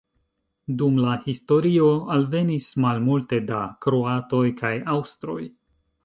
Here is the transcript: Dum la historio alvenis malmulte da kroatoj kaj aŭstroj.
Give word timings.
Dum 0.77 0.95
la 1.01 1.11
historio 1.25 1.89
alvenis 2.15 2.69
malmulte 2.85 3.39
da 3.51 3.59
kroatoj 3.87 4.41
kaj 4.63 4.73
aŭstroj. 4.95 5.37